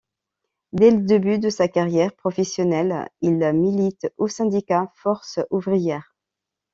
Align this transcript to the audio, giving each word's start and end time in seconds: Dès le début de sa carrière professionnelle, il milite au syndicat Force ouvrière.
Dès 0.73 0.89
le 0.89 1.01
début 1.03 1.37
de 1.37 1.51
sa 1.51 1.67
carrière 1.67 2.11
professionnelle, 2.15 3.07
il 3.21 3.37
milite 3.53 4.11
au 4.17 4.27
syndicat 4.27 4.91
Force 4.95 5.37
ouvrière. 5.51 6.15